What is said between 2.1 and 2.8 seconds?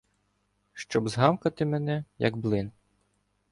як блин.